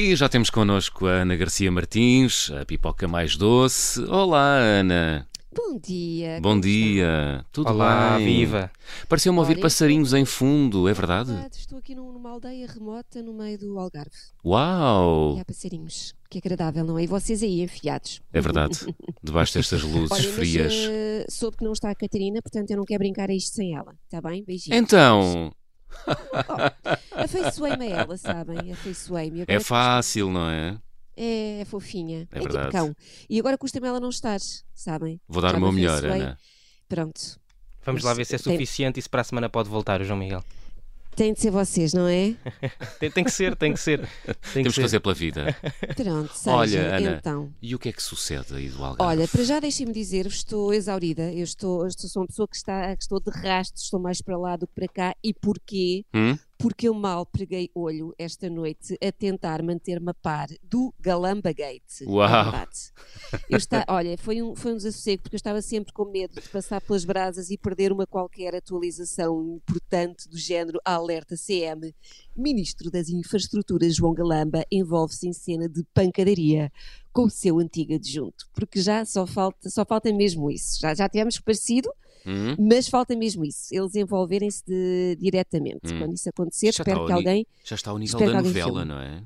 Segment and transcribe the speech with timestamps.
[0.00, 4.00] E já temos connosco a Ana Garcia Martins, a pipoca mais doce.
[4.04, 5.28] Olá, Ana.
[5.54, 6.38] Bom dia.
[6.40, 7.44] Bom dia.
[7.52, 8.24] Tudo Olá, bem?
[8.24, 8.70] viva.
[9.10, 11.00] Pareceu-me ouvir Olha, passarinhos em fundo, é está?
[11.02, 11.32] verdade?
[11.32, 14.10] Verdade, Estou aqui num- numa aldeia remota no meio do Algarve.
[14.42, 15.34] Uau!
[15.36, 16.14] E há passarinhos.
[16.30, 17.02] Que agradável, não é?
[17.02, 18.22] E vocês aí enfiados.
[18.32, 18.78] É verdade.
[19.22, 20.72] Debaixo destas luzes Olha, mas frias.
[20.88, 23.74] eh, soube que não está a Catarina, portanto eu não quero brincar a isto sem
[23.76, 23.92] ela.
[24.04, 24.42] Está bem?
[24.44, 24.80] Beijinhos.
[24.80, 25.52] Então,
[26.06, 28.72] Oh, afeiçoei-me a ela, sabem?
[28.72, 29.44] Afeiçoei-me.
[29.46, 30.78] É fácil, não é?
[31.16, 32.20] É, é fofinha.
[32.32, 32.72] É É, tipo verdade.
[32.72, 32.94] cão.
[33.28, 34.38] E agora custa-me ela não estar,
[34.74, 35.20] sabem?
[35.28, 36.04] Vou dar Já o meu me melhor.
[36.04, 36.38] Ana.
[36.88, 37.38] Pronto.
[37.84, 40.04] Vamos lá ver se é Tem- suficiente e se para a semana pode voltar o
[40.04, 40.44] João Miguel.
[41.14, 42.34] Tem de ser vocês, não é?
[42.98, 44.00] Tem, tem que ser, tem que ser.
[44.52, 44.82] Tem Temos que ser.
[44.82, 45.56] fazer pela vida.
[45.96, 46.56] Pronto, seja.
[46.56, 47.52] Olha, Ana, então.
[47.60, 49.02] E o que é que sucede aí do Algarve?
[49.02, 51.32] Olha, para já deixem-me dizer-vos, estou exaurida.
[51.32, 54.22] Eu estou, eu estou, sou uma pessoa que, está, que estou de rastro, estou mais
[54.22, 55.16] para lá do que para cá.
[55.22, 56.04] E porquê?
[56.14, 56.38] Hum?
[56.60, 62.02] Porque eu mal preguei olho esta noite a tentar manter-me a par do Galamba Gate.
[62.06, 62.54] Uau.
[62.54, 62.66] É.
[63.48, 66.46] Eu está, olha, foi um, foi um desassossego, porque eu estava sempre com medo de
[66.50, 71.94] passar pelas brasas e perder uma qualquer atualização importante do género alerta CM.
[72.36, 76.70] Ministro das Infraestruturas João Galamba envolve-se em cena de pancadaria
[77.10, 80.78] com o seu antigo adjunto, porque já só falta, só falta mesmo isso.
[80.78, 81.90] Já, já tivemos parecido,
[82.26, 82.54] Hum?
[82.58, 85.92] mas falta mesmo isso, eles envolverem-se diretamente.
[85.92, 85.98] Hum.
[85.98, 87.46] Quando isso acontecer, Já espero que alguém.
[87.64, 89.22] Já está ao nível da novela, não é?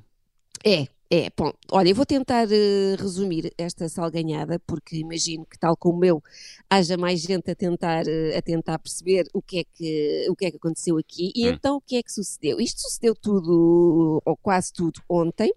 [0.66, 1.52] É, é, bom.
[1.70, 6.22] Olha, eu vou tentar eh, resumir esta salganhada, porque imagino que, tal como eu,
[6.68, 10.46] haja mais gente a tentar, eh, a tentar perceber o que, é que, o que
[10.46, 11.30] é que aconteceu aqui.
[11.36, 11.52] E Hum.
[11.52, 12.58] então, o que é que sucedeu?
[12.60, 15.52] Isto sucedeu tudo, ou quase tudo, ontem,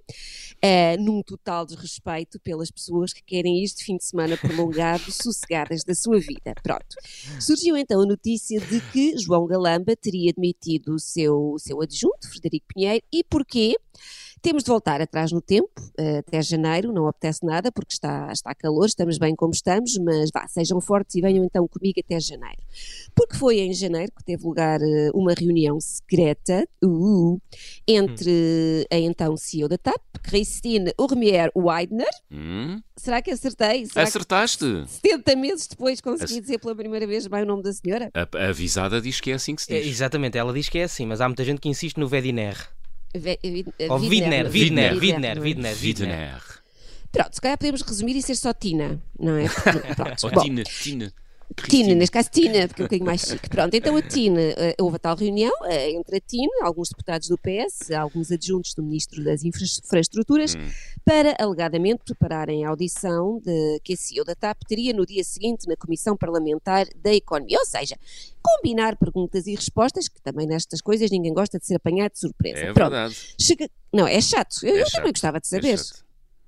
[0.62, 4.38] eh, num total desrespeito pelas pessoas que querem de fim de semana
[4.70, 6.54] prolongado, sossegadas da sua vida.
[6.62, 6.96] Pronto.
[7.40, 12.30] Surgiu então a notícia de que João Galamba teria demitido o seu, o seu adjunto,
[12.30, 13.76] Frederico Pinheiro, e porquê?
[14.42, 18.54] Temos de voltar atrás no tempo, eh, até janeiro, não apetece nada porque está, está
[18.56, 22.62] calor, estamos bem como estamos, mas vá, sejam fortes e venham então comigo até janeiro.
[23.16, 27.42] Porque foi em janeiro que teve lugar eh, uma reunião secreta uh,
[27.88, 32.08] entre a então CEO da TAP, Christine Urmier Weidner.
[32.32, 32.82] Hum?
[32.96, 33.86] Será que acertei?
[33.86, 34.86] Será que Acertaste!
[34.88, 38.10] 70 meses depois consegui dizer pela primeira vez bem o nome da senhora?
[38.14, 39.88] A, a avisada diz que é assim que se É, diz.
[39.88, 42.58] exatamente, ela diz que é assim, mas há muita gente que insiste no Vediner.
[43.14, 45.76] Eh, Ou Widner, Widner, Widner, Widner, é?
[45.76, 46.42] Widner.
[47.12, 49.48] Pronto, se calhar podemos resumir e ser só Tina, não é?
[49.96, 50.28] Pronto.
[50.28, 51.12] Oh, Bom, Tina,
[51.56, 51.68] Tina.
[51.70, 53.50] Tina, neste caso Tina, porque é um bocadinho mais chique.
[53.50, 57.28] Pronto, então a Tina, eh, houve a tal reunião eh, entre a Tina, alguns deputados
[57.30, 60.70] do PS, alguns adjuntos do Ministro das Infra- Infraestruturas, Hum.
[61.06, 65.68] para alegadamente prepararem a audição de, que a CEO da TAP teria no dia seguinte
[65.68, 67.58] na Comissão Parlamentar da Economia.
[67.60, 67.96] Ou seja,
[68.42, 72.58] combinar perguntas e respostas, que também nestas coisas ninguém gosta de ser apanhado de surpresa.
[72.60, 73.18] É Pronto, verdade.
[73.40, 73.70] chega...
[73.94, 74.58] Não, é chato.
[74.64, 74.96] Eu, É eu chato.
[74.98, 75.78] também gostava de É saber.
[75.78, 76.06] chato.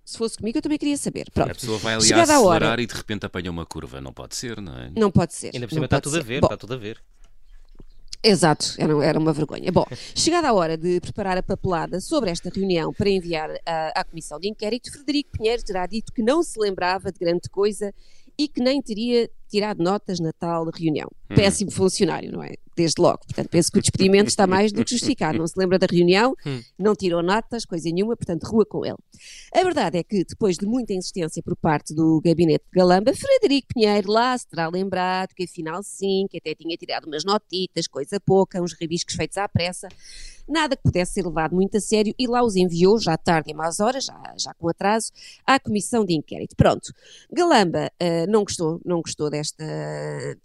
[0.10, 1.26] Se fosse comigo, eu também queria saber.
[1.30, 1.54] A Pronto.
[1.54, 2.82] pessoa vai ali a Chegada a acelerar hora.
[2.82, 4.02] e de repente apanha uma curva.
[4.02, 4.92] Não pode ser, não é?
[4.98, 5.52] Não pode ser.
[5.54, 6.26] Ainda por não cima está tudo a ser.
[6.26, 7.00] ver, Bom, está tudo a ver.
[8.22, 9.72] Exato, era, era uma vergonha.
[9.72, 14.04] Bom, chegada a hora de preparar a papelada sobre esta reunião para enviar à, à
[14.04, 17.94] Comissão de Inquérito, Frederico Pinheiro terá dito que não se lembrava de grande coisa
[18.38, 21.08] e que nem teria tirado notas na tal reunião.
[21.30, 21.36] Hum.
[21.36, 22.54] Péssimo funcionário, não é?
[22.76, 23.20] Desde logo.
[23.26, 25.38] Portanto, penso que o despedimento está mais do que justificado.
[25.38, 26.62] Não se lembra da reunião, Hum.
[26.78, 28.96] não tirou notas, coisa nenhuma, portanto, rua com ele.
[29.54, 33.68] A verdade é que, depois de muita insistência por parte do gabinete de Galamba, Frederico
[33.74, 38.20] Pinheiro lá se terá lembrado que afinal sim, que até tinha tirado umas notitas, coisa
[38.20, 39.88] pouca, uns rabiscos feitos à pressa,
[40.48, 43.54] nada que pudesse ser levado muito a sério e lá os enviou, já tarde e
[43.54, 45.12] más horas, já, já com atraso,
[45.46, 46.56] à comissão de inquérito.
[46.56, 46.92] Pronto,
[47.32, 49.64] Galamba eh, não gostou, não gostou desta,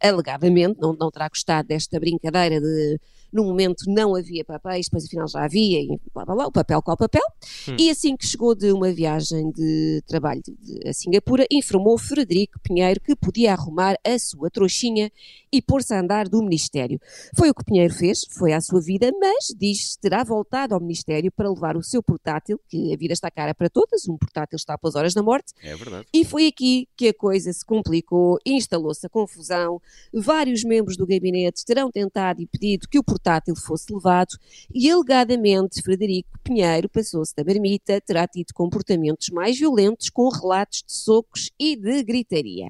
[0.01, 2.99] alegadamente, não, não terá gostado desta brincadeira de
[3.35, 6.81] no momento não havia papéis, depois afinal já havia, e blá blá blá, o papel
[6.81, 7.23] qual papel.
[7.69, 7.77] Hum.
[7.79, 12.61] E assim que chegou de uma viagem de trabalho de, de- a Singapura, informou Frederico
[12.63, 15.11] Pinheiro que podia arrumar a sua trouxinha
[15.53, 17.01] e pôr-se a andar do Ministério.
[17.37, 20.81] Foi o que Pinheiro fez, foi à sua vida, mas diz que terá voltado ao
[20.81, 24.57] Ministério para levar o seu portátil, que a vida está cara para todas, um portátil
[24.57, 26.07] está pelas horas da morte, É verdade.
[26.15, 29.81] e foi aqui que a coisa se complicou, instalou-se a confusão.
[30.13, 33.24] Vários membros do gabinete terão tentado e pedido que o portátil
[33.57, 34.37] fosse levado
[34.73, 40.93] e, alegadamente, Frederico Pinheiro passou-se da marmita, terá tido comportamentos mais violentos com relatos de
[40.93, 42.69] socos e de gritaria.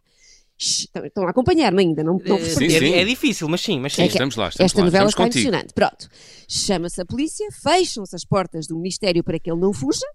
[0.56, 2.92] Estão- a acompanhar-me ainda, não, não Eh, Sim, é, sim.
[2.94, 4.02] é difícil, mas sim, mas sim.
[4.02, 4.84] É que- Estamos lá, estamos esta lá.
[4.86, 5.48] novela estamos está contigo.
[5.48, 5.74] emocionante.
[5.74, 6.08] Pronto.
[6.48, 10.06] Chama-se a polícia, fecham-se as portas do Ministério para que ele não fuja.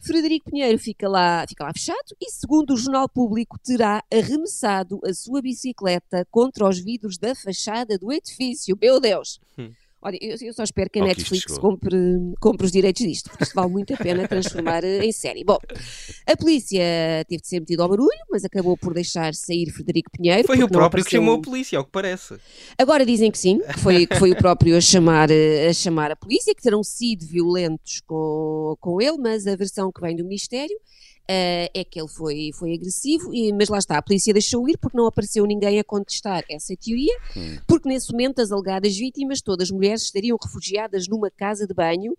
[0.00, 5.14] Frederico Pinheiro fica lá, fica lá fechado e, segundo o Jornal Público, terá arremessado a
[5.14, 8.76] sua bicicleta contra os vidros da fachada do edifício.
[8.82, 9.40] Meu Deus!
[9.56, 9.70] Hum.
[10.04, 11.70] Olha, eu, eu só espero que a que isto Netflix chegou.
[11.70, 11.96] compre,
[12.38, 15.42] compre os direitos disto, porque isto vale muito a pena transformar em série.
[15.44, 15.56] Bom,
[16.26, 16.82] a polícia
[17.26, 20.46] teve de ser metida ao barulho, mas acabou por deixar sair Frederico Pinheiro.
[20.46, 22.34] Foi o próprio que apareceu- chamou a polícia, ao que parece.
[22.78, 26.16] Agora dizem que sim, que foi, que foi o próprio a chamar, a chamar a
[26.16, 30.76] polícia, que terão sido violentos com, com ele, mas a versão que vem do Ministério
[31.26, 34.96] é que ele foi, foi agressivo, e, mas lá está, a polícia deixou ir porque
[34.96, 37.58] não apareceu ninguém a contestar essa teoria, Hum.
[37.66, 42.14] porque nesse momento as alegadas vítimas, todas mulheres, estariam refugiadas numa casa de banho,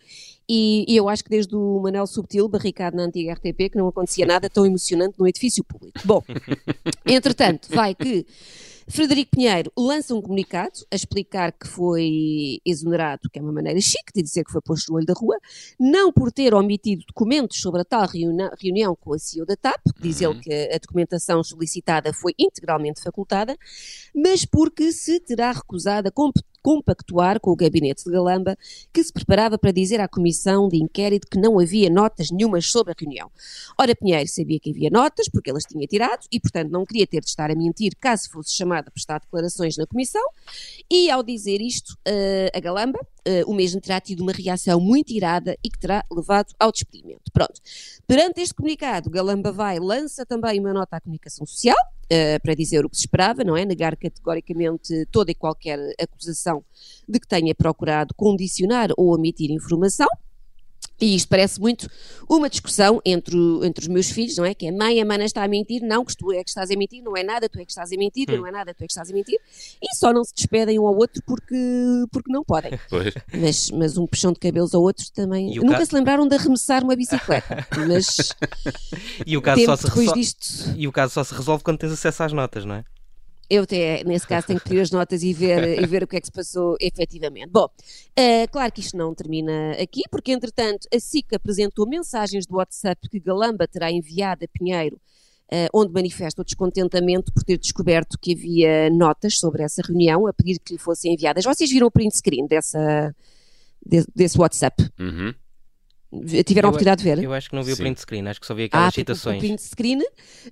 [0.49, 3.87] e, e eu acho que desde o Manel Subtil, barricado na antiga RTP, que não
[3.87, 5.99] acontecia nada tão emocionante no edifício público.
[6.03, 6.23] Bom,
[7.05, 8.25] entretanto, vai que
[8.87, 14.13] Frederico Pinheiro lança um comunicado a explicar que foi exonerado, que é uma maneira chique
[14.13, 15.37] de dizer que foi posto no olho da rua,
[15.79, 19.81] não por ter omitido documentos sobre a tal reuni- reunião com a CEO da TAP,
[19.99, 23.57] diz ele que a documentação solicitada foi integralmente facultada,
[24.13, 28.57] mas porque se terá recusado a comp- compactuar com o gabinete de Galamba,
[28.91, 32.91] que se preparava para dizer à comissão de inquérito que não havia notas nenhumas sobre
[32.91, 33.29] a reunião.
[33.79, 37.05] Ora, Pinheiro sabia que havia notas, porque ele as tinha tirado, e portanto não queria
[37.05, 40.23] ter de estar a mentir caso fosse chamado a prestar declarações na comissão,
[40.89, 45.11] e ao dizer isto, eh, a Galamba, eh, o mesmo terá tido uma reação muito
[45.11, 47.31] irada e que terá levado ao despedimento.
[47.33, 47.59] Pronto.
[48.07, 51.75] Perante este comunicado, Galamba vai, lança também uma nota à comunicação social,
[52.09, 53.65] eh, para dizer o que se esperava, não é?
[53.65, 56.63] Negar categoricamente toda e qualquer acusação
[57.09, 60.07] de que tenha procurado condicionar ou omitir informação.
[60.99, 61.89] E isto parece muito
[62.29, 64.53] uma discussão entre, o- entre os meus filhos, não é?
[64.53, 66.75] Que é mãe, a mana está a mentir, não, que tu é que estás a
[66.77, 68.87] mentir, não é nada, tu é que estás a mentir, não é nada, tu é
[68.87, 69.37] que estás a mentir.
[69.81, 71.55] E só não se despedem um ao outro porque,
[72.11, 72.79] porque não podem.
[72.89, 73.13] Pois.
[73.33, 75.53] Mas, mas um puxão de cabelos ao outro também.
[75.55, 77.67] Nunca ca- se lembraram de arremessar uma bicicleta.
[77.87, 78.31] Mas
[79.25, 82.23] E o caso, só se resol- e o caso só se resolve quando tens acesso
[82.23, 82.85] às notas, não é?
[83.49, 86.15] Eu até, nesse caso, tenho que pedir as notas e ver, e ver o que
[86.17, 87.49] é que se passou efetivamente.
[87.51, 87.67] Bom,
[88.15, 93.07] eh, claro que isto não termina aqui, porque entretanto a SIC apresentou mensagens do WhatsApp
[93.09, 94.99] que Galamba terá enviado a Pinheiro,
[95.51, 100.33] eh, onde manifesta o descontentamento por ter descoberto que havia notas sobre essa reunião, a
[100.33, 101.43] pedir que lhe fossem enviadas.
[101.45, 103.15] Vocês viram o print screen dessa,
[103.85, 104.89] de- desse WhatsApp?
[104.99, 105.33] Uhum.
[106.45, 107.23] Tiveram a oportunidade de ver?
[107.23, 107.83] Eu acho que não vi o Sim.
[107.83, 109.39] print screen, acho que só vi Ah, aquelas tipo, o citações.
[109.39, 110.01] print screen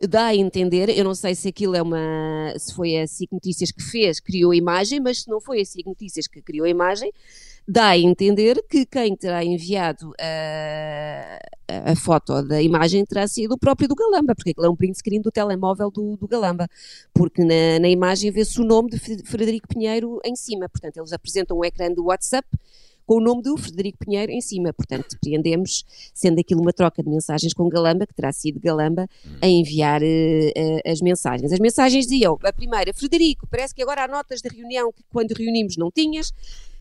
[0.10, 3.72] dá a entender, eu não sei se aquilo é uma, se foi a SIC Notícias
[3.72, 6.70] que fez, criou a imagem, mas se não foi a SIC Notícias que criou a
[6.70, 7.12] imagem,
[7.66, 13.54] dá a entender que quem terá enviado a, a- a foto da imagem terá sido
[13.54, 16.68] o próprio do Galamba, porque aquilo é um print screen do telemóvel do, do Galamba,
[17.14, 21.58] porque na, na imagem vê-se o nome de Frederico Pinheiro em cima, portanto eles apresentam
[21.58, 22.46] um ecrã do WhatsApp
[23.06, 25.84] com o nome do Frederico Pinheiro em cima, portanto depreendemos
[26.14, 29.08] sendo aquilo uma troca de mensagens com Galamba, que terá sido Galamba
[29.42, 31.52] a enviar eh, eh, as mensagens.
[31.52, 35.32] As mensagens diziam, a primeira, Frederico, parece que agora há notas de reunião que quando
[35.32, 36.32] reunimos não tinhas,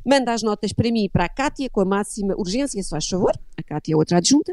[0.04, 3.08] manda as notas para mim e para a Cátia com a máxima urgência, se faz
[3.08, 4.52] favor, a Cátia é outra adjunta.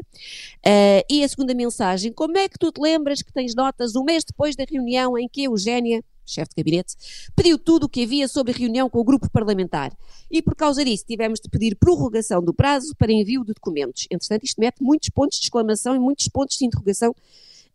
[0.64, 4.04] Eh, e a segunda mensagem, como é que tu te lembras que tens notas um
[4.04, 6.94] mês depois da reunião em que a Eugénia, chefe de gabinete,
[7.36, 9.92] pediu tudo o que havia sobre a reunião com o grupo parlamentar.
[10.30, 14.06] E por causa disso tivemos de pedir prorrogação do prazo para envio de documentos.
[14.10, 17.14] Entretanto, isto mete muitos pontos de exclamação e muitos pontos de interrogação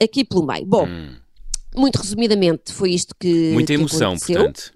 [0.02, 0.66] aqui pelo meio.
[0.66, 1.16] Bom, Hum.
[1.76, 4.36] muito resumidamente foi isto que Muita que emoção, aconteceu.
[4.36, 4.74] portanto.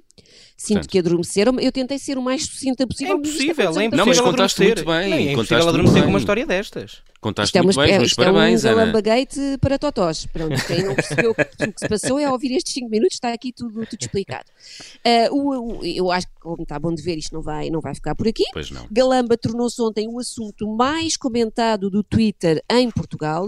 [0.57, 0.91] Sinto portanto.
[0.91, 1.57] que adormeceram.
[1.59, 3.15] Eu tentei ser o mais sucinta possível.
[3.15, 4.85] É impossível, é muita Não, mas impossível contaste adormecer.
[4.85, 6.97] muito bem, Não, é contaste impossível adormecer com uma história destas.
[7.21, 8.77] Contaste é, uma, muito bem, é, mas isto é parabéns, um Ana.
[8.77, 10.25] galambagate para totós.
[10.27, 13.33] Pronto, quem não percebeu o que, que se passou é ouvir estes 5 minutos, está
[13.33, 14.45] aqui tudo, tudo explicado.
[15.03, 17.81] Ah, o- o- eu acho que, como está bom de ver, isto não vai, não
[17.81, 18.43] vai ficar por aqui.
[18.53, 18.87] Pois não.
[18.91, 23.47] Galamba tornou-se ontem o assunto mais comentado do Twitter em Portugal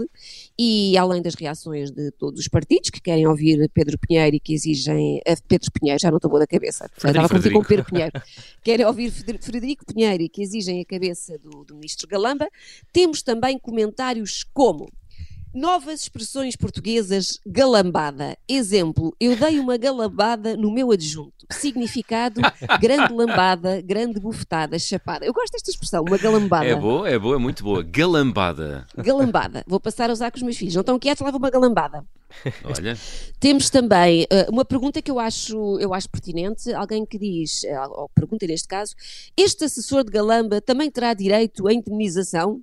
[0.58, 4.52] e além das reações de todos os partidos que querem ouvir Pedro Pinheiro e que
[4.52, 7.62] exigem eh, Pedro Pinheiro, já não estou boa da cabeça, estava a confundir com.
[7.62, 8.12] Pedro Pinheiro,
[8.62, 12.48] querem ouvir Frederico Pinheiro e que exigem a cabeça do, do ministro Galamba,
[12.92, 14.88] temos também comentários como
[15.54, 18.38] Novas expressões portuguesas, galambada.
[18.48, 21.46] Exemplo, eu dei uma galambada no meu adjunto.
[21.50, 22.40] Significado,
[22.80, 25.26] grande lambada, grande bufetada, chapada.
[25.26, 26.64] Eu gosto desta expressão, uma galambada.
[26.64, 27.82] É boa, é boa, é muito boa.
[27.82, 28.86] Galambada.
[28.96, 29.62] Galambada.
[29.66, 30.74] Vou passar a usar com os meus filhos.
[30.74, 32.02] Não estão quietos, leva uma galambada.
[32.64, 32.96] Olha,
[33.38, 36.72] Temos também eh, uma pergunta que eu acho, eu acho pertinente.
[36.72, 38.94] Alguém que diz, eh, ou pergunta neste caso,
[39.36, 42.62] este assessor de Galamba também terá direito à indemnização?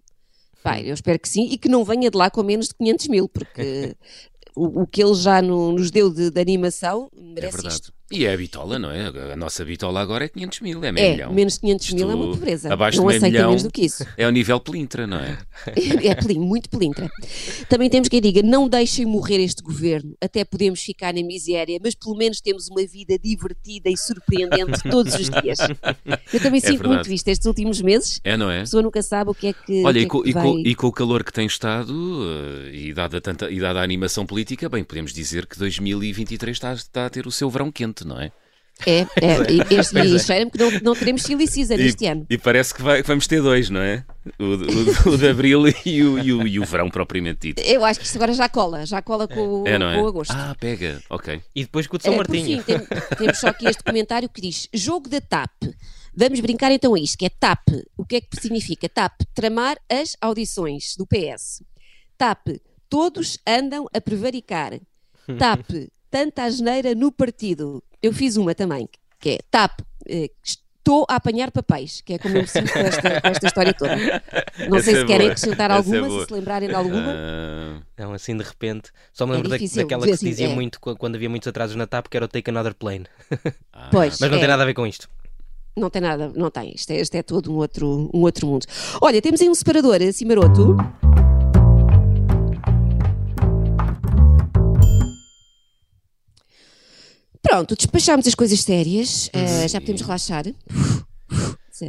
[0.64, 3.08] Pai, eu espero que sim e que não venha de lá com menos de 500
[3.08, 3.96] mil, porque
[4.56, 7.76] o, o que ele já no- nos deu de, de animação é merece verdade.
[7.76, 7.94] isto.
[8.12, 9.08] E é a bitola, não é?
[9.34, 11.32] A nossa bitola agora é 500 mil, é meio É, milhão.
[11.34, 12.74] menos 500 mil é Isto, uma pobreza.
[12.74, 14.04] abaixo não de meio milhão, menos do que isso.
[14.18, 15.38] É o nível pelintra, não é?
[16.04, 17.10] É pelin, muito pelintra.
[17.70, 21.94] Também temos quem diga: não deixem morrer este governo, até podemos ficar na miséria, mas
[21.94, 25.60] pelo menos temos uma vida divertida e surpreendente todos os dias.
[26.34, 26.88] Eu também É sinto verdade.
[26.88, 28.20] muito isto estes últimos meses.
[28.24, 28.58] É, não é?
[28.58, 29.84] A pessoa nunca sabe o que é que.
[29.86, 31.46] Olha, e que é com, que e com- vai- e com o calor que tem
[31.46, 31.94] estado,
[32.68, 36.74] eh, e dada, tanta, e dada a animação política, bem, podemos dizer que 2023 está,
[36.74, 38.32] está a ter o seu verão quente, não é?
[38.88, 39.06] É, é,
[39.52, 42.26] e este, e cheira-me que não, não teremos Silly Season este ano.
[42.30, 44.06] E parece que, vai- que vamos ter dois, não é?
[44.40, 47.60] O, de- o- o de Abril e o, e, o, e o verão propriamente dito.
[47.62, 49.96] Eu acho que isto agora já cola, já cola com, o- É, não é?
[49.98, 50.32] com o agosto.
[50.34, 51.42] Ah, pega, ok.
[51.54, 52.64] E depois com o de São por Martinho.
[52.64, 52.88] fim, tem-
[53.18, 55.52] temos só aqui este comentário que diz: Jogo da TAP.
[56.16, 57.68] Vamos brincar então a isto, que é TAP.
[57.98, 58.88] O que é que significa?
[58.88, 61.64] TAP, tramar as audições do PS.
[62.18, 62.48] TAP,
[62.90, 64.72] todos andam a prevaricar.
[65.38, 65.70] TAP,
[66.10, 67.84] tanta asneira no partido.
[68.02, 68.88] Eu fiz uma também,
[69.20, 72.80] que é TAP, eh, estou a apanhar papéis, que é como eu me sinto com
[72.80, 73.96] esta, com esta história toda.
[74.70, 75.32] Não Essa sei é se querem boa.
[75.32, 76.22] acrescentar Essa é alguma, boa.
[76.22, 77.04] se se lembrarem de alguma.
[77.08, 78.90] Ah, Não, assim de repente.
[79.14, 80.56] Só me É lembro da- difícil daquela que se assim, dizia é.
[80.56, 83.06] muito qu- quando havia muitos atrasos na TAP, que era o Take Another Plane.
[83.74, 84.18] ah, Pois.
[84.20, 84.40] Mas não É.
[84.40, 85.10] tem nada a ver com isto.
[85.78, 86.74] Não tem nada, não tem.
[86.74, 88.66] Isto é, isto é todo um outro, um outro mundo.
[89.02, 90.76] Olha, temos aí um separador, assim maroto.
[97.42, 100.46] Pronto, despachámos as coisas sérias, eh, já podemos relaxar.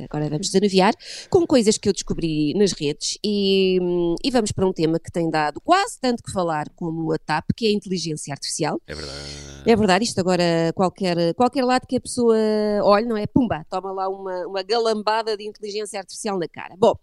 [0.08, 0.94] Agora vamos desanuviar
[1.28, 5.10] com coisas que eu descobri nas redes e, hum, e vamos para um tema que
[5.10, 8.80] tem dado quase tanto que falar como a TAP, que é a inteligência artificial.
[8.86, 9.18] É verdade.
[9.66, 12.36] É verdade, isto agora, qualquer, qualquer lado que a pessoa
[12.84, 13.26] olhe, não é?
[13.26, 16.76] Pumba, toma lá uma, uma galambada de inteligência artificial na cara.
[16.78, 16.94] Bom,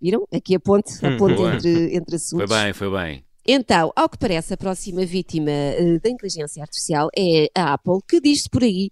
[0.00, 0.24] viram?
[0.32, 1.54] Aqui a ponte, a Hum, ponte boa.
[1.56, 2.48] entre, entre Foi assuntos.
[2.56, 3.24] bem, foi bem.
[3.46, 8.20] Então, ao que parece, a próxima vítima eh, da inteligência artificial é a Apple, que
[8.20, 8.90] diz-se por aí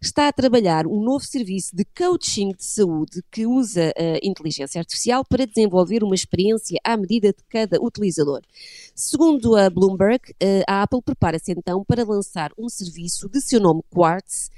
[0.00, 5.24] está a trabalhar um novo serviço de coaching de saúde que usa a inteligência artificial
[5.24, 8.40] para desenvolver uma experiência à medida de cada utilizador.
[8.94, 13.82] Segundo a Bloomberg, eh, a Apple prepara-se então para lançar um serviço de seu nome
[13.90, 14.48] Quartz,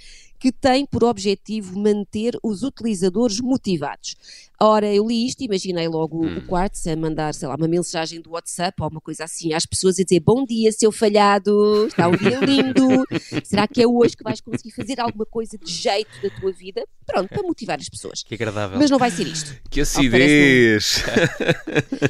[0.40, 4.16] que tem por objetivo manter os utilizadores motivados.
[4.62, 6.37] Ora, eu li isto e imaginei logo Hum.
[6.37, 9.64] o Quartz a mandar, sei lá, uma mensagem do WhatsApp ou uma coisa assim às
[9.64, 13.07] pessoas a dizer bom dia, seu falhado, está um dia lindo,
[13.43, 16.87] será que é hoje que vais conseguir fazer alguma coisa de jeito da tua vida?
[17.07, 18.23] Pronto, para motivar as pessoas.
[18.23, 18.79] Que agradável.
[18.79, 19.57] Mas não vai ser isto.
[19.71, 21.02] Que acidez!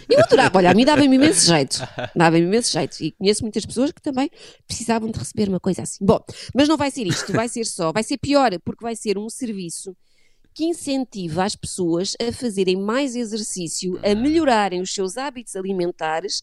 [0.09, 1.78] Eu adorava, olha, a mim dava-me imenso jeito.
[2.16, 2.97] Dava-me imenso jeito.
[3.00, 4.28] E conheço muitas pessoas que também
[4.66, 6.04] precisavam de receber uma coisa assim.
[6.04, 6.19] Bom,
[6.52, 9.30] mas não vai ser isto, vai ser só, vai ser pior, porque vai ser um
[9.30, 9.95] serviço
[10.54, 16.42] que incentiva as pessoas a fazerem mais exercício, a melhorarem os seus hábitos alimentares,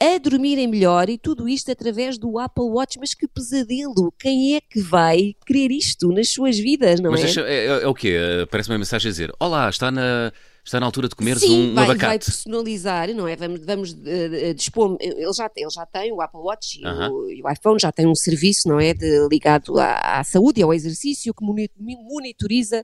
[0.00, 2.98] a dormirem melhor e tudo isto através do Apple Watch.
[2.98, 4.12] Mas que pesadelo!
[4.18, 7.24] Quem é que vai querer isto nas suas vidas, não Mas é?
[7.24, 8.16] deixa- é, é- é o quê?
[8.50, 10.32] Parece uma mensagem a dizer: Olá, está na,
[10.64, 12.24] está na altura de comeres Sim, um, um vai, vai abacate.
[12.26, 13.36] personalizar, não é?
[13.36, 14.96] Vamos, vamos eh, eh, dispor.
[15.00, 17.10] Ele já, ele já tem o Apple Watch e, Aham.
[17.10, 18.94] o, e o iPhone já tem um serviço, não é?
[18.94, 22.82] De, ligado à, à saúde e ao exercício que moni- monitoriza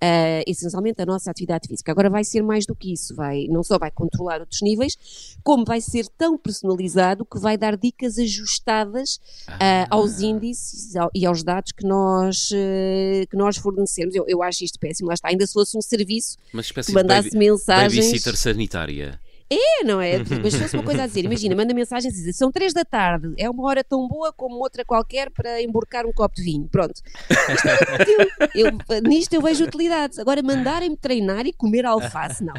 [0.00, 1.92] eh, essencialmente a nossa atividade física.
[1.92, 4.96] Agora vai ser mais do que isso, vai, não só vai controlar outros níveis,
[5.42, 11.26] como vai ser tão personalizado que vai dar dicas ajustadas ah, aos índices ao- e
[11.26, 14.14] aos dados que nós, eh, que nós fornecemos.
[14.14, 15.28] Eu, eu acho isto péssimo, lá está.
[15.28, 18.06] Ainda se fosse um serviço Uma espécie que mandasse baby, mensagens.
[18.06, 19.20] babysitter sanitária.
[19.50, 20.18] É, não é?
[20.42, 22.84] Mas se fosse uma coisa a dizer, imagina, manda mensagens e diz são três da
[22.84, 26.68] tarde, é uma hora tão boa como outra qualquer para emborcar um copo de vinho.
[26.70, 27.00] Pronto.
[27.30, 28.48] Isto é útil.
[28.54, 30.18] Eu, nisto eu vejo utilidades.
[30.18, 32.54] Agora, mandarem-me treinar e comer alface, não.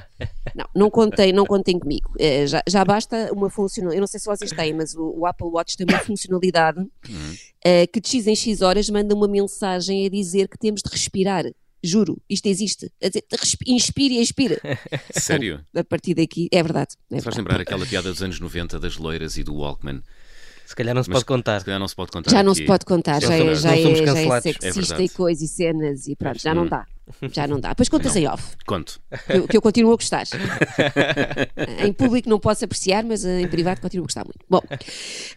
[0.55, 2.11] Não, não contem, não contem comigo.
[2.17, 3.97] Eh, já, já basta uma funcionalidade.
[3.97, 6.83] Eu não sei se vocês têm, mas o, o Apple Watch tem uma funcionalidade
[7.63, 10.89] eh, que de X em X horas manda uma mensagem a dizer que temos de
[10.89, 11.45] respirar.
[11.83, 12.91] Juro, isto existe.
[13.01, 14.59] A dizer, resp- inspire e expira.
[15.11, 15.63] Sério?
[15.75, 16.95] A partir daqui, é verdade.
[17.09, 17.37] É Faz verdade.
[17.39, 20.01] lembrar aquela piada dos anos 90 das loiras e do Walkman.
[20.65, 21.59] Se calhar não se Mas- pode contar.
[21.59, 22.29] Se calhar não se pode contar.
[22.31, 22.61] Já não aqui.
[22.61, 24.45] se pode contar, Não já, é, somos- já, não é, já é cancelados.
[24.45, 25.03] É sexista verdade.
[25.03, 26.85] e coisa e cenas e pronto, já não dá.
[27.31, 27.69] Já não dá.
[27.69, 29.01] Depois contas em off, Conto.
[29.25, 30.25] que eu, que eu continuo a gostar.
[31.83, 34.45] em público não posso apreciar, mas eh, em privado continuo a gostar muito.
[34.49, 34.61] Bom,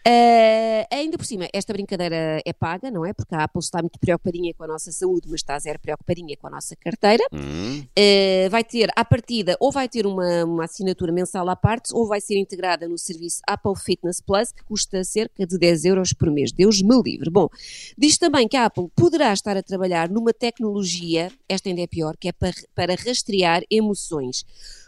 [0.04, 3.12] eh, ainda por cima, esta brincadeira é paga, não é?
[3.12, 6.46] Porque a Apple está muito preocupadinha com a nossa saúde, mas está zero preocupadinha com
[6.46, 7.24] a nossa carteira.
[7.32, 11.92] Hum, Uh, vai ter, à partida, ou vai ter uma, uma assinatura mensal à parte,
[11.92, 16.12] ou vai ser integrada no serviço Apple Fitness Plus, que custa cerca de 10 euros
[16.12, 16.52] por mês.
[16.52, 17.30] Deus me livre.
[17.30, 17.48] Bom,
[17.96, 21.86] diz também que a Apple poderá estar a trabalhar numa tecnologia, esta esta ainda é
[21.86, 24.44] pior, que é para, para rastrear emoções.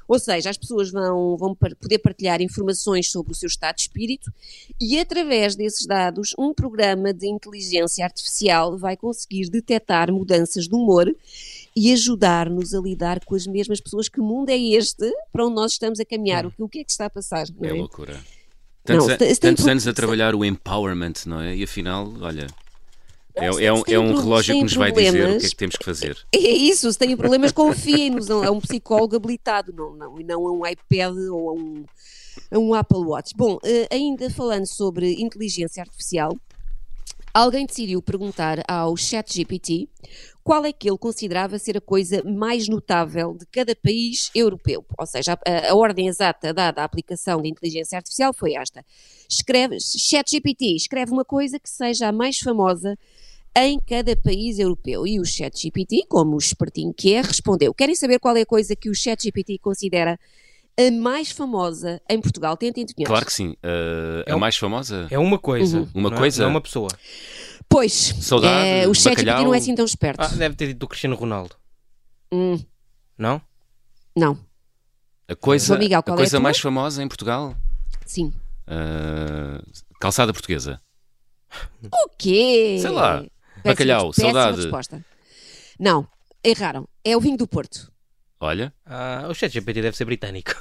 [0.07, 4.31] Ou seja, as pessoas vão, vão poder partilhar informações sobre o seu estado de espírito
[4.79, 11.15] e, através desses dados, um programa de inteligência artificial vai conseguir detectar mudanças de humor
[11.75, 14.11] e ajudar-nos a lidar com as mesmas pessoas.
[14.11, 16.45] Que mundo é este para onde nós estamos a caminhar?
[16.45, 17.47] O que, o que é que está a passar?
[17.63, 17.73] É é?
[17.73, 18.21] loucura.
[18.85, 21.57] Tantos, Não, a- tantos anos a trabalhar o empowerment, não é?
[21.57, 22.47] E afinal, olha,
[23.35, 25.57] é, é um, é um pro- relógio que nos vai dizer o que é que
[25.57, 26.17] temos que fazer.
[26.35, 28.29] É isso, se têm problemas, confiem-nos.
[28.31, 31.85] É um psicólogo habilitado, não, não, e não a um iPad ou a um,
[32.51, 33.33] a um Apple Watch.
[33.37, 36.37] Bom, eh, ainda falando sobre inteligência artificial,
[37.33, 39.89] alguém decidiu perguntar ao ChatGPT
[40.45, 44.85] qual é que ele considerava ser a coisa mais notável de cada país europeu.
[44.99, 48.85] Ou seja, a, a ordem exata dada à aplicação de inteligência artificial foi esta.
[49.29, 52.97] Escreve, ChatGPT, escreve uma coisa que seja a mais famosa
[53.57, 55.07] em cada país europeu.
[55.07, 57.73] E o ChatGPT, como o espertinho que é, respondeu.
[57.75, 60.19] Querem saber qual é a coisa que o ChatGPT considera
[60.79, 62.57] a mais famosa em Portugal?
[62.57, 63.07] Tentem adivinhar.
[63.09, 63.51] Claro que sim.
[63.65, 65.07] Uh, É a um- mais famosa?
[65.11, 65.79] É uma coisa.
[65.81, 65.89] Uhum.
[65.95, 66.43] Uma não é- coisa?
[66.43, 66.89] Não é uma pessoa.
[67.69, 70.21] Pois, Saudade, eh, o ChatGPT não é assim tão esperto.
[70.21, 71.57] Ah, deve ter dito do Cristiano Ronaldo.
[72.33, 72.59] Hum,
[73.17, 73.41] Não?
[74.17, 74.39] não,
[75.29, 77.57] A coisa, Miguel, a é a coisa mais famosa em Portugal?
[78.05, 78.33] sim.
[78.67, 79.63] Uh,
[80.01, 80.81] calçada portuguesa.
[81.85, 82.79] O quê?
[82.81, 83.25] Sei lá.
[83.65, 84.57] Péssima- Bacalhau, péssima saudade.
[84.63, 85.05] resposta.
[85.81, 86.07] Não,
[86.45, 86.87] erraram.
[87.05, 87.91] É o vinho do Porto.
[88.41, 90.53] Olha, Ah, o ChatGPT deve ser britânico.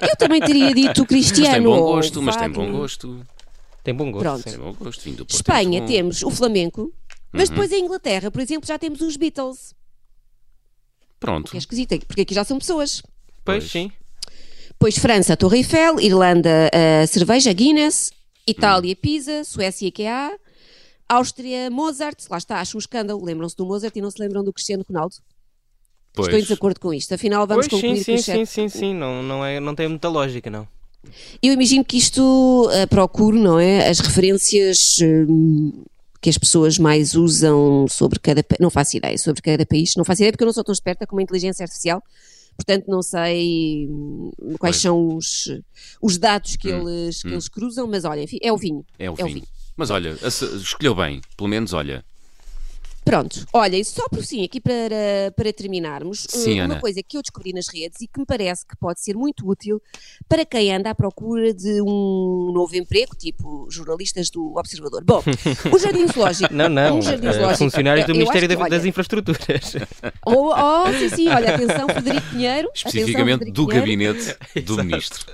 [0.00, 1.44] Eu também teria dito Cristiano.
[1.48, 3.26] mas tem bom ou gosto, mas tem bom gosto.
[3.84, 4.22] Tem bom gosto.
[4.22, 4.44] Pronto.
[4.44, 5.02] Tem bom gosto.
[5.04, 5.86] Vinho do Porto é Espanha bom.
[5.86, 6.92] temos o Flamengo,
[7.32, 7.54] mas Uhum.
[7.54, 9.74] depois em Inglaterra, por exemplo, já temos os Beatles.
[11.20, 11.50] Pronto.
[11.50, 13.02] Que é esquisito, porque aqui já são pessoas.
[13.44, 13.70] Pois, Pois.
[13.70, 13.90] sim.
[14.78, 16.70] Pois França, Torre Eiffel, Irlanda,
[17.02, 18.12] a cerveja Guinness,
[18.46, 20.38] Itália, Pisa, Suécia, IKEA,
[21.08, 23.24] Áustria, Mozart, lá está, acho um escândalo.
[23.24, 25.14] Lembram-se do Mozart e não se lembram do Cristiano Ronaldo?
[26.08, 26.42] Estou em Pois.
[26.44, 27.14] desacordo com isto.
[27.14, 28.46] Afinal, vamos Pois, sim, concluir que sim, o sim, chefe...
[28.46, 28.94] sim, sim.
[28.94, 30.66] Não, não, é, não tem muita lógica, não.
[31.42, 32.20] Eu imagino que isto
[32.68, 33.88] uh, procure, não é?
[33.88, 35.84] As referências hum,
[36.20, 40.22] que as pessoas mais usam sobre cada não faço ideia, sobre cada país, não faço
[40.22, 42.02] ideia porque eu não sou tão esperta como a inteligência artificial,
[42.56, 44.82] portanto não sei hum, quais Pois.
[44.82, 45.44] são os,
[46.02, 47.32] os dados que, Hum, eles, que hum.
[47.32, 48.84] eles cruzam, mas olha, enfim, é o vinho.
[48.98, 49.46] É o É o vinho.
[49.78, 50.18] Mas olha,
[50.60, 51.20] escolheu bem.
[51.36, 52.04] Pelo menos, olha.
[53.04, 56.80] Pronto, olha, e só por sim, aqui para, para terminarmos, uh, Sim, uma Ana.
[56.80, 59.80] coisa que eu descobri nas redes e que me parece que pode ser muito útil
[60.28, 65.02] para quem anda à procura de um novo emprego, tipo jornalistas do Observador.
[65.04, 65.22] Bom,
[65.72, 66.52] o Jardim Zoológico.
[66.52, 66.98] Não, não.
[66.98, 67.58] Um jardim eh, zoológico.
[67.64, 69.38] funcionários do Ministério que, olha, das Infraestruturas.
[70.26, 72.68] Oh, oh, sim, sim, olha, atenção, Frederico Pinheiro.
[72.68, 75.24] atenção, Especificamente Frederico do Pinheiro, gabinete do ministro.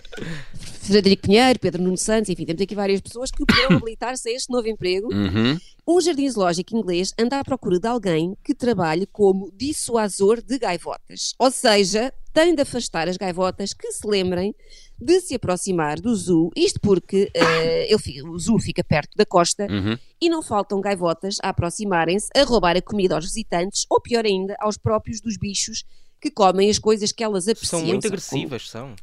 [0.84, 4.52] Frederico Pinheiro, Pedro Nuno Santos, enfim, temos aqui várias pessoas que poderão habilitar-se a este
[4.52, 5.08] novo emprego.
[5.12, 5.58] Uhum.
[5.86, 11.34] Um jardim zoológico inglês anda à procura de alguém que trabalhe como dissuasor de gaivotas.
[11.38, 14.54] Ou seja, tem de afastar as gaivotas que se lembrem
[15.00, 16.50] de se aproximar do zoo.
[16.56, 17.30] Isto porque
[18.00, 19.98] fica- o zoo fica perto da costa Uhum.
[20.20, 24.56] e não faltam gaivotas a aproximarem-se, a roubar a comida aos visitantes ou, pior ainda,
[24.60, 25.84] aos próprios dos bichos
[26.20, 27.80] que comem as coisas que elas apreciam.
[27.80, 28.94] São muito como- agressivas, são.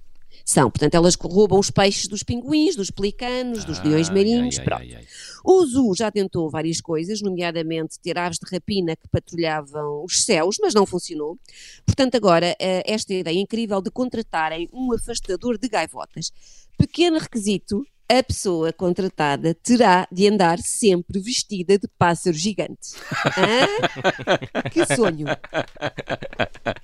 [0.46, 4.66] São, portanto, elas roubam os peixes dos pinguins, dos pelicanos, dos leões marinhos, ai, ai,
[4.66, 4.96] pronto.
[4.96, 5.06] ai.
[5.44, 10.58] O Zoo já tentou várias coisas, nomeadamente ter aves de rapina que patrulhavam os céus,
[10.62, 11.38] mas não funcionou.
[11.86, 16.32] Portanto, agora, eh, esta ideia incrível de contratarem um afastador de gaivotas.
[16.78, 17.86] Pequeno requisito,
[18.20, 22.90] a pessoa contratada terá de andar sempre vestida de pássaro gigante.
[23.38, 24.70] Hã?
[24.70, 25.26] Que sonho!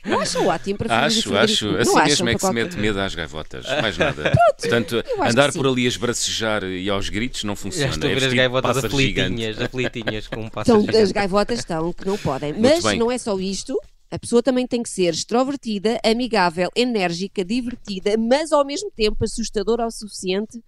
[0.05, 1.71] Não acham ótimo para Acho, acho.
[1.71, 3.65] Não Assim mesmo é que se qualquer- mete medo às gaivotas.
[3.81, 4.31] Mais nada.
[4.59, 7.89] Portanto, eu acho andar por ali a esbracejar e aos gritos não Já funciona.
[7.91, 10.95] estou a É ver as vestido de gaivotas aflitinhas, aflitinhas com um pássaro Então, as
[10.95, 11.13] gigante.
[11.13, 12.53] gaivotas estão que não podem.
[12.53, 13.77] Mas não é só isto.
[14.09, 19.85] A pessoa também tem que ser extrovertida, amigável, enérgica, divertida, mas ao mesmo tempo assustadora
[19.85, 20.63] o suficiente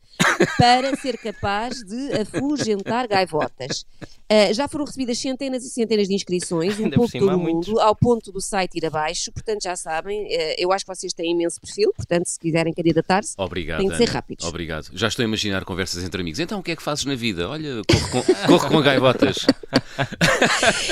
[0.57, 3.85] para ser capaz de afugentar gaivotas.
[4.31, 7.67] Ah, já foram recebidas centenas e centenas de inscrições, um pouco todo muitos.
[7.67, 11.13] mundo, ao ponto do site ir abaixo, portanto já sabem, eh, eu acho que vocês
[11.13, 13.33] têm imenso perfil, portanto se quiserem candidatar-se.
[13.79, 14.45] Tem de ser rápidos.
[14.45, 14.89] Obrigado.
[14.93, 16.39] Já estou a imaginar conversas entre amigos.
[16.39, 17.49] Então, o que é que fazes na vida?
[17.49, 19.47] Olha, corro com, corro com gaivotas.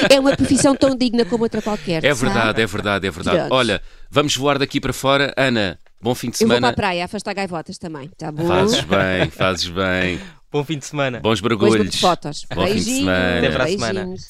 [0.09, 2.03] é uma profissão tão digna como outra qualquer.
[2.03, 2.36] É sabe?
[2.37, 3.47] Verdade, é verdade, é verdade.
[3.51, 5.33] Olha, vamos voar daqui para fora.
[5.37, 6.69] Ana, bom fim de Eu vou para semana.
[6.69, 8.47] a praia afastar gaivotas também, tá bom?
[8.47, 10.19] Fazes bem, fazes bem.
[10.51, 11.19] Bom fim de semana.
[11.19, 12.45] Bons vou de fotos.
[12.53, 13.37] Bom fim de Beijinhos, semana.
[13.37, 14.05] Até para a semana.
[14.05, 14.27] beijinhos.